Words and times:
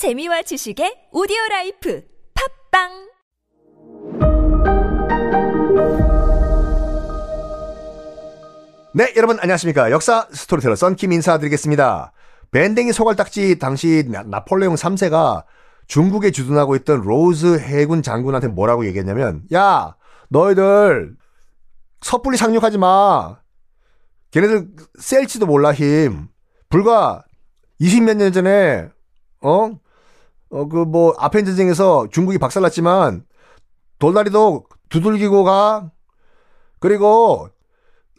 재미와 0.00 0.40
지식의 0.48 1.12
오디오 1.12 1.36
라이프 1.50 2.00
팟빵 2.32 2.88
네, 8.92 9.12
여러분 9.16 9.38
안녕하십니까. 9.40 9.90
역사 9.90 10.26
스토리텔러 10.32 10.74
썬킴 10.74 11.12
인사드리겠습니다. 11.12 12.12
밴댕이 12.50 12.92
소갈딱지 12.92 13.58
당시 13.58 14.04
나- 14.08 14.22
나폴레옹 14.24 14.74
3세가 14.74 15.44
중국에 15.86 16.30
주둔하고 16.30 16.74
있던 16.76 17.02
로즈 17.02 17.58
해군 17.58 18.02
장군한테 18.02 18.48
뭐라고 18.48 18.86
얘기했냐면 18.86 19.42
야, 19.52 19.96
너희들 20.30 21.14
섣불리 22.00 22.36
상륙하지 22.36 22.78
마. 22.78 23.36
걔네들 24.30 24.68
셀지도 24.98 25.46
몰라 25.46 25.72
힘. 25.72 26.28
불과 26.68 27.22
20몇 27.80 28.16
년 28.16 28.32
전에 28.32 28.88
어? 29.42 29.70
어 30.50 30.66
그 30.66 30.84
뭐 30.84 31.14
아펜 31.18 31.44
전쟁에서 31.44 32.08
중국이 32.10 32.38
박살났지만 32.38 33.24
돌다리도 33.98 34.64
두들기고 34.88 35.44
가. 35.44 35.90
그리고 36.80 37.48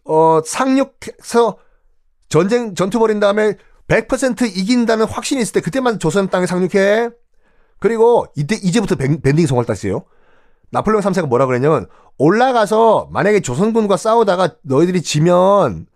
어, 0.06 0.42
상륙해서 0.46 1.58
전쟁, 2.30 2.76
전투 2.76 3.00
벌인 3.00 3.20
다음에 3.20 3.56
100% 3.88 4.44
이긴다는 4.56 5.06
확신이 5.06 5.42
있을 5.42 5.54
때 5.54 5.62
그때만 5.62 6.00
조선 6.00 6.30
땅에 6.30 6.46
상륙해. 6.46 7.10
그리고 7.80 8.26
이때, 8.36 8.56
이제부터 8.56 8.96
밴, 8.96 9.20
성을 9.48 9.64
땄어요. 9.66 10.04
나폴레옹 10.72 11.02
3세가 11.02 11.28
뭐라 11.28 11.46
그랬냐면 11.48 11.88
올라가서 12.18 13.10
만약에 13.12 13.42
조선군과 13.42 13.98
싸우다가 13.98 14.56
너희들이 14.62 15.02
지면 15.02 15.88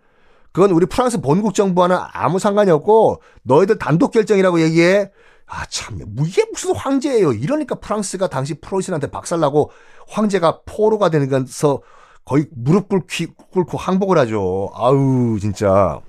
그건 0.52 0.72
우리 0.72 0.84
프랑스 0.86 1.20
본국 1.20 1.54
정부와는 1.54 1.96
아무 2.12 2.38
상관이 2.38 2.70
없고 2.70 3.22
너희들 3.44 3.78
단독 3.78 4.10
결정이라고 4.10 4.60
얘기해. 4.60 5.10
아, 5.46 5.64
참, 5.66 6.00
이게 6.24 6.44
무슨 6.52 6.74
황제예요. 6.74 7.32
이러니까 7.32 7.76
프랑스가 7.76 8.28
당시 8.28 8.54
프로이센한테 8.54 9.10
박살나고 9.10 9.70
황제가 10.08 10.62
포로가 10.66 11.08
되는 11.08 11.28
건서 11.28 11.82
거의 12.24 12.48
무릎 12.50 12.88
꿇고 12.88 13.78
항복을 13.78 14.18
하죠. 14.18 14.70
아우, 14.74 15.38
진짜. 15.40 16.00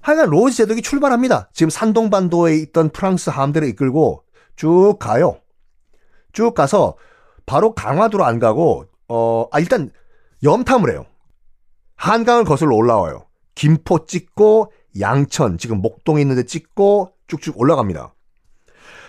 하여간 0.00 0.30
로즈 0.30 0.56
제독이 0.56 0.82
출발합니다. 0.82 1.48
지금 1.52 1.70
산동반도에 1.70 2.56
있던 2.58 2.90
프랑스 2.90 3.30
함대를 3.30 3.68
이끌고 3.68 4.22
쭉 4.54 4.96
가요. 5.00 5.38
쭉 6.32 6.54
가서 6.54 6.96
바로 7.46 7.74
강화도로 7.74 8.24
안 8.24 8.38
가고, 8.38 8.86
어, 9.08 9.48
아, 9.50 9.58
일단 9.58 9.90
염탐을 10.42 10.90
해요. 10.90 11.06
한강을 11.96 12.44
거슬러 12.44 12.76
올라와요. 12.76 13.26
김포 13.54 14.04
찍고, 14.04 14.72
양천, 15.00 15.58
지금 15.58 15.78
목동에 15.78 16.20
있는데 16.20 16.44
찍고 16.44 17.13
쭉쭉 17.26 17.58
올라갑니다. 17.58 18.14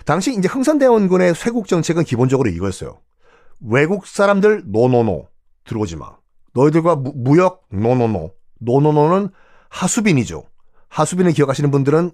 당시 0.06 0.34
이제 0.34 0.48
흥선대원군의 0.48 1.36
쇄국 1.36 1.68
정책은 1.68 2.04
기본적으로 2.04 2.50
이거였어요. 2.50 3.00
외국 3.62 4.06
사람들 4.06 4.64
no 4.68 4.88
no 4.88 5.08
no 5.08 5.28
들어오지 5.66 5.96
마. 5.96 6.18
너희들과 6.54 6.96
무, 6.96 7.12
무역 7.16 7.66
노노노. 7.72 8.32
노노노는 8.60 9.30
하수빈이죠. 9.70 10.44
하수빈을 10.90 11.34
기억하시는 11.34 11.72
분들은 11.72 12.12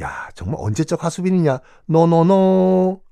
야 0.00 0.28
정말 0.34 0.56
언제적 0.58 1.04
하수빈이냐 1.04 1.60
노노노. 1.86 3.02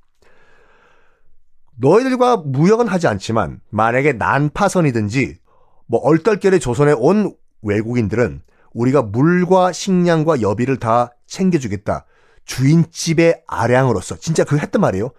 너희들과 1.78 2.38
무역은 2.38 2.88
하지 2.88 3.06
않지만 3.06 3.60
만약에 3.70 4.14
난파선이든지 4.14 5.38
뭐 5.86 6.00
얼떨결에 6.00 6.58
조선에 6.58 6.94
온 6.96 7.34
외국인들은 7.62 8.42
우리가 8.72 9.02
물과 9.02 9.72
식량과 9.72 10.40
여비를 10.40 10.78
다 10.78 11.10
챙겨주겠다. 11.26 12.06
주인집의 12.46 13.42
아량으로서 13.46 14.16
진짜 14.16 14.44
그거 14.44 14.56
했단 14.56 14.80
말이에요. 14.80 15.10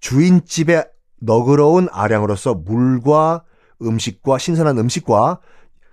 주인집의 0.00 0.90
너그러운 1.20 1.88
아량으로서 1.92 2.54
물과 2.54 3.44
음식과 3.82 4.38
신선한 4.38 4.78
음식과 4.78 5.40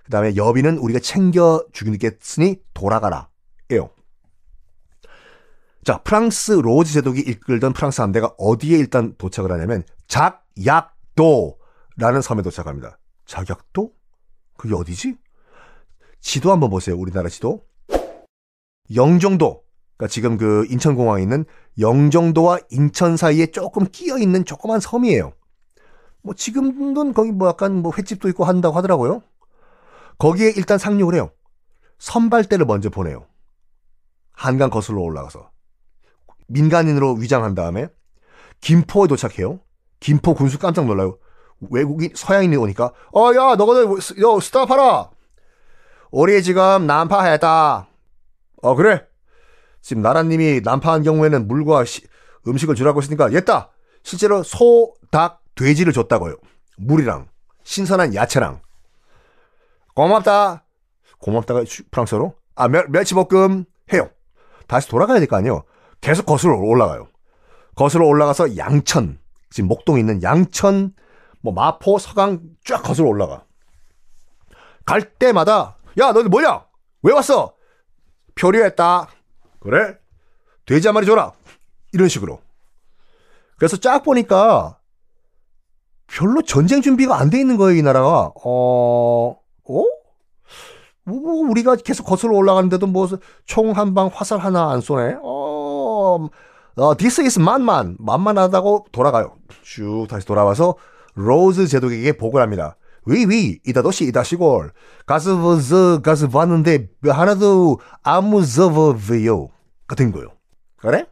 그 0.04 0.10
다음에 0.10 0.36
여비는 0.36 0.78
우리가 0.78 1.00
챙겨 1.00 1.64
주겠으니 1.72 2.56
돌아가라. 2.74 3.28
에요. 3.70 3.90
자, 5.84 6.02
프랑스 6.02 6.52
로즈 6.52 6.94
제독이 6.94 7.20
이끌던 7.20 7.74
프랑스 7.74 8.00
함대가 8.00 8.34
어디에 8.38 8.78
일단 8.78 9.14
도착을 9.16 9.52
하냐면 9.52 9.84
작약도라는 10.06 12.22
섬에 12.22 12.42
도착합니다. 12.42 12.98
작약도? 13.26 13.92
그게 14.56 14.74
어디지? 14.74 15.16
지도 16.20 16.50
한번 16.50 16.70
보세요. 16.70 16.96
우리나라 16.96 17.28
지도. 17.28 17.66
영종도. 18.94 19.67
그러니까 19.98 20.12
지금 20.12 20.38
그 20.38 20.64
인천공항에 20.70 21.20
있는 21.20 21.44
영종도와 21.78 22.60
인천 22.70 23.16
사이에 23.16 23.46
조금 23.46 23.84
끼어 23.84 24.16
있는 24.16 24.44
조그만 24.44 24.80
섬이에요. 24.80 25.32
뭐 26.22 26.34
지금은 26.34 27.12
거기 27.12 27.32
뭐 27.32 27.48
약간 27.48 27.82
뭐 27.82 27.92
횟집도 27.96 28.28
있고 28.28 28.44
한다고 28.44 28.76
하더라고요. 28.76 29.22
거기에 30.18 30.52
일단 30.56 30.78
상륙을 30.78 31.14
해요. 31.14 31.30
선발대를 31.98 32.64
먼저 32.64 32.90
보내요. 32.90 33.26
한강 34.32 34.70
거슬러 34.70 35.00
올라가서 35.00 35.50
민간인으로 36.46 37.14
위장한 37.14 37.56
다음에 37.56 37.88
김포에 38.60 39.08
도착해요. 39.08 39.60
김포 39.98 40.34
군수 40.34 40.60
깜짝 40.60 40.86
놀라요. 40.86 41.18
외국인 41.70 42.12
서양인이 42.14 42.56
오니까 42.56 42.92
어야 43.12 43.56
너거들 43.56 43.86
요 44.20 44.40
스탑하라. 44.40 45.10
우리 46.12 46.40
지금 46.44 46.86
난파했다. 46.86 47.88
어 48.62 48.74
그래 48.76 49.07
지금 49.80 50.02
나라님이 50.02 50.60
난파한 50.64 51.02
경우에는 51.02 51.48
물과 51.48 51.84
시- 51.84 52.06
음식을 52.46 52.74
주라고 52.74 53.00
했으니까 53.00 53.32
옛다. 53.32 53.70
실제로 54.02 54.42
소, 54.42 54.94
닭, 55.10 55.42
돼지를 55.54 55.92
줬다고요. 55.92 56.36
물이랑 56.76 57.28
신선한 57.64 58.14
야채랑. 58.14 58.60
고맙다. 59.94 60.64
고맙다가 61.18 61.64
슈- 61.66 61.82
프랑스어로 61.90 62.34
아 62.54 62.68
멸, 62.68 62.86
멸치볶음 62.88 63.64
해요. 63.92 64.10
다시 64.66 64.88
돌아가야 64.88 65.18
될 65.18 65.28
거 65.28 65.36
아니에요. 65.36 65.64
계속 66.00 66.26
거슬러 66.26 66.56
올라가요. 66.56 67.08
거슬러 67.74 68.06
올라가서 68.06 68.56
양천 68.56 69.18
지금 69.50 69.68
목동에 69.68 70.00
있는 70.00 70.22
양천 70.22 70.92
뭐 71.40 71.52
마포 71.52 71.98
서강 71.98 72.40
쫙 72.64 72.82
거슬러 72.82 73.08
올라가. 73.08 73.44
갈 74.84 75.02
때마다 75.02 75.76
야 75.98 76.06
너들 76.12 76.28
뭐냐? 76.28 76.64
왜 77.02 77.12
왔어? 77.12 77.54
표류했다. 78.36 79.08
그래? 79.60 79.96
돼지 80.66 80.86
한 80.88 80.94
마리 80.94 81.06
줘라. 81.06 81.32
이런 81.92 82.08
식으로. 82.08 82.40
그래서 83.56 83.76
쫙 83.76 84.02
보니까 84.02 84.78
별로 86.06 86.42
전쟁 86.42 86.80
준비가 86.82 87.18
안 87.18 87.30
돼 87.30 87.38
있는 87.40 87.56
거예요, 87.56 87.76
이 87.78 87.82
나라가. 87.82 88.32
어, 88.44 89.30
어? 89.32 89.84
뭐, 91.04 91.20
뭐 91.20 91.34
우리가 91.50 91.76
계속 91.76 92.04
거슬러 92.04 92.34
올라가는데도 92.36 92.86
뭐 92.86 93.08
총 93.46 93.72
한 93.76 93.94
방 93.94 94.10
화살 94.12 94.38
하나 94.38 94.70
안 94.70 94.80
쏘네. 94.80 95.16
어, 95.22 96.28
어, 96.76 96.96
this 96.96 97.20
is 97.20 97.38
만만. 97.38 97.96
만만하다고 97.98 98.86
돌아가요. 98.92 99.36
쭉 99.62 100.06
다시 100.08 100.26
돌아와서 100.26 100.76
로즈 101.14 101.66
제독에게 101.66 102.12
보고를 102.16 102.42
합니다. 102.42 102.76
위위 103.08 103.58
이다 103.66 103.82
도시 103.82 104.04
이다 104.04 104.22
시골 104.22 104.72
가서 105.06 105.58
저 105.60 106.00
가서 106.02 106.28
봤는데 106.28 106.88
하나도 107.02 107.80
안 108.02 108.24
무서워요 108.24 109.48
같은 109.86 110.12
거요. 110.12 110.28
그래? 110.76 111.06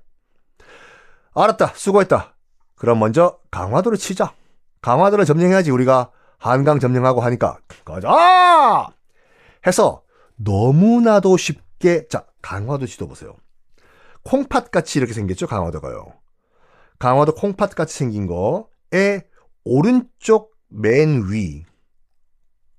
알았다 1.34 1.72
수고했다. 1.74 2.36
그럼 2.76 2.98
먼저 2.98 3.38
강화도를 3.50 3.96
치자. 3.96 4.34
강화도를 4.82 5.24
점령해야지 5.24 5.70
우리가 5.70 6.10
한강 6.38 6.78
점령하고 6.78 7.22
하니까 7.22 7.58
가자. 7.84 8.88
해서 9.66 10.02
너무나도 10.36 11.36
쉽게 11.38 12.08
자 12.08 12.26
강화도 12.42 12.86
지도 12.86 13.08
보세요. 13.08 13.34
콩팥 14.22 14.70
같이 14.70 14.98
이렇게 14.98 15.14
생겼죠 15.14 15.46
강화도가요. 15.46 16.12
강화도 16.98 17.34
콩팥 17.34 17.74
같이 17.74 17.96
생긴 17.96 18.26
거에 18.26 19.22
오른쪽 19.64 20.52
맨 20.68 21.30
위. 21.30 21.64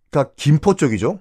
그러니까 0.09 0.33
김포 0.35 0.75
쪽이죠. 0.75 1.19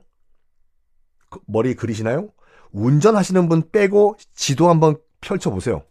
그 1.31 1.41
머리 1.47 1.75
그리시나요? 1.75 2.31
운전하시는 2.73 3.49
분 3.49 3.71
빼고 3.71 4.17
지도 4.35 4.69
한번 4.69 4.97
펼쳐보세요. 5.21 5.83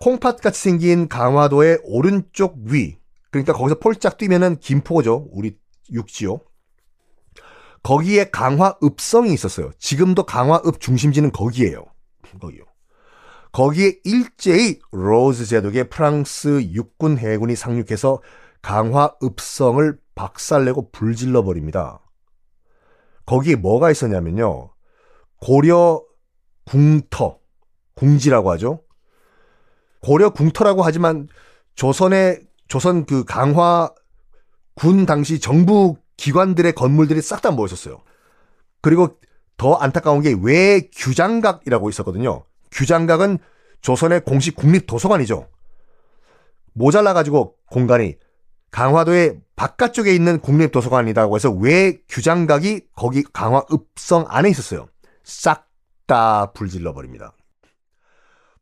콩팥 0.00 0.40
같이 0.40 0.60
생긴 0.60 1.08
강화도의 1.08 1.80
오른쪽 1.84 2.58
위. 2.64 2.98
그러니까 3.30 3.52
거기서 3.52 3.78
폴짝 3.78 4.18
뛰면은 4.18 4.58
김포죠. 4.58 5.28
우리 5.32 5.56
육지요. 5.90 6.40
거기에 7.82 8.30
강화읍성이 8.30 9.32
있었어요. 9.32 9.70
지금도 9.78 10.24
강화읍 10.24 10.80
중심지는 10.80 11.32
거기에요. 11.32 11.84
거기요. 12.40 12.64
거기에 13.52 14.00
일제히 14.04 14.80
로즈 14.90 15.46
제독의 15.46 15.88
프랑스 15.88 16.62
육군 16.72 17.18
해군이 17.18 17.54
상륙해서 17.54 18.20
강화읍성을 18.62 19.98
박살내고 20.14 20.90
불질러 20.90 21.42
버립니다. 21.42 22.00
거기에 23.26 23.56
뭐가 23.56 23.90
있었냐면요. 23.90 24.70
고려 25.40 26.02
궁터, 26.66 27.38
궁지라고 27.94 28.50
하죠. 28.52 28.80
고려 30.00 30.30
궁터라고 30.30 30.82
하지만 30.82 31.28
조선의 31.74 32.40
조선 32.68 33.06
그 33.06 33.24
강화 33.24 33.90
군 34.74 35.06
당시 35.06 35.40
정부 35.40 35.96
기관들의 36.16 36.72
건물들이 36.74 37.20
싹 37.22 37.42
다 37.42 37.50
모였었어요. 37.50 38.02
그리고 38.80 39.18
더 39.56 39.74
안타까운 39.74 40.20
게외 40.20 40.88
규장각이라고 40.94 41.88
있었거든요. 41.88 42.44
규장각은 42.70 43.38
조선의 43.80 44.24
공식 44.24 44.56
국립 44.56 44.86
도서관이죠. 44.86 45.48
모자라 46.72 47.12
가지고 47.14 47.56
공간이 47.70 48.16
강화도의 48.74 49.40
바깥쪽에 49.54 50.12
있는 50.12 50.40
국립 50.40 50.72
도서관이라고 50.72 51.36
해서 51.36 51.52
외 51.52 51.98
규장각이 52.08 52.88
거기 52.96 53.22
강화 53.22 53.62
읍성 53.72 54.26
안에 54.28 54.50
있었어요. 54.50 54.88
싹 55.22 55.70
다 56.06 56.52
불질러 56.52 56.92
버립니다. 56.92 57.32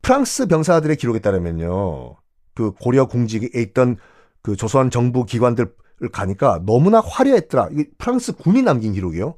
프랑스 0.01 0.47
병사들의 0.47 0.95
기록에 0.95 1.19
따르면요. 1.19 2.15
그 2.53 2.71
고려 2.71 3.05
궁지에 3.05 3.49
있던 3.53 3.97
그 4.41 4.55
조선 4.55 4.89
정부 4.89 5.25
기관들을 5.25 5.73
가니까 6.11 6.61
너무나 6.65 6.99
화려했더라. 7.01 7.69
이게 7.71 7.89
프랑스 7.97 8.33
군이 8.33 8.61
남긴 8.61 8.93
기록이요. 8.93 9.35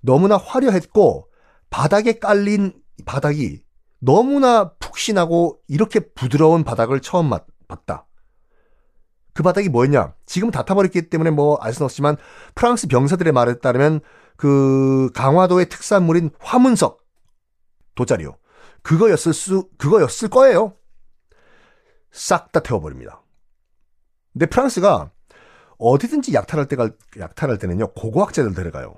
너무나 0.00 0.36
화려했고 0.36 1.28
바닥에 1.70 2.18
깔린 2.18 2.72
바닥이 3.04 3.62
너무나 4.00 4.72
푹신하고 4.72 5.60
이렇게 5.68 6.00
부드러운 6.00 6.64
바닥을 6.64 7.00
처음 7.00 7.30
봤다. 7.68 8.06
그 9.34 9.42
바닥이 9.42 9.68
뭐였냐? 9.68 10.14
지금 10.26 10.50
다 10.50 10.64
타버렸기 10.64 11.10
때문에 11.10 11.30
뭐 11.30 11.58
알 11.60 11.72
수는 11.74 11.84
없지만 11.86 12.16
프랑스 12.54 12.86
병사들의 12.88 13.32
말에 13.32 13.58
따르면 13.58 14.00
그 14.36 15.10
강화도의 15.14 15.68
특산물인 15.68 16.30
화문석 16.40 17.02
돗자리요. 17.94 18.36
그거였을 18.82 19.32
수, 19.32 19.68
그거였을 19.78 20.28
거예요. 20.28 20.74
싹 22.12 22.52
다 22.52 22.60
태워버립니다. 22.60 23.22
근데 24.32 24.46
프랑스가 24.46 25.10
어디든지 25.78 26.34
약탈할 26.34 26.66
때가, 26.68 26.90
약탈할 27.18 27.58
때는요, 27.58 27.92
고고학자들 27.94 28.54
데려가요. 28.54 28.94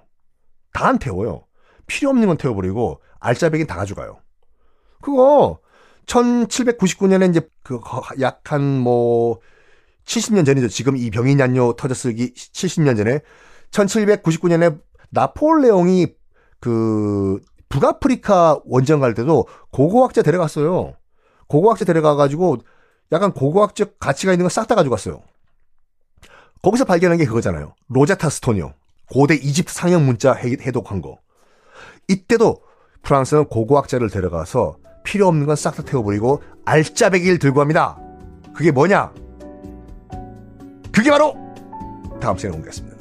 다 0.72 0.88
안 0.88 0.98
태워요. 0.98 1.44
필요 1.86 2.10
없는 2.10 2.26
건 2.28 2.36
태워버리고, 2.36 3.00
알짜배기 3.20 3.66
다 3.66 3.76
가져가요. 3.76 4.20
그거, 5.00 5.60
1799년에 6.06 7.30
이제 7.30 7.48
그, 7.62 7.80
약 8.20 8.52
한 8.52 8.62
뭐, 8.78 9.40
70년 10.06 10.46
전이죠. 10.46 10.68
지금 10.68 10.96
이 10.96 11.10
병인얀뇨 11.10 11.74
터졌을기 11.74 12.32
70년 12.34 12.96
전에 12.96 13.20
1799년에 13.70 14.80
나폴레옹이 15.10 16.08
그 16.60 17.40
북아프리카 17.68 18.60
원정 18.64 19.00
갈 19.00 19.14
때도 19.14 19.46
고고학자 19.72 20.22
데려갔어요. 20.22 20.94
고고학자 21.48 21.84
데려가가지고 21.84 22.58
약간 23.12 23.32
고고학적 23.32 23.98
가치가 23.98 24.32
있는 24.32 24.44
거싹다 24.44 24.74
가져갔어요. 24.74 25.22
거기서 26.62 26.84
발견한 26.84 27.18
게 27.18 27.24
그거잖아요. 27.26 27.74
로제타 27.88 28.30
스톤이요. 28.30 28.72
고대 29.12 29.34
이집트 29.34 29.72
상형 29.72 30.04
문자 30.06 30.32
해독한 30.32 31.00
거. 31.02 31.18
이때도 32.08 32.56
프랑스는 33.02 33.44
고고학자를 33.46 34.10
데려가서 34.10 34.78
필요 35.04 35.28
없는 35.28 35.46
건 35.46 35.54
싹 35.54 35.76
다 35.76 35.82
태워버리고 35.84 36.42
알짜배기를 36.64 37.38
들고 37.38 37.60
합니다. 37.60 37.96
그게 38.54 38.72
뭐냐? 38.72 39.12
그게 41.06 41.12
바로 41.12 41.36
다음 42.20 42.36
시간에 42.36 42.54
공개하겠습니다. 42.54 42.95